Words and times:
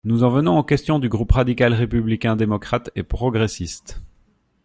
Nous 0.03 0.23
en 0.23 0.31
venons 0.31 0.57
aux 0.57 0.63
questions 0.63 0.97
du 0.97 1.09
groupe 1.09 1.31
radical, 1.33 1.75
républicain, 1.75 2.35
démocrate 2.35 2.89
et 2.95 3.03
progressiste. 3.03 4.01